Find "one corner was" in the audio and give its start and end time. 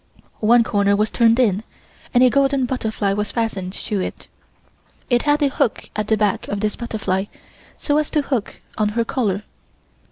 0.39-1.11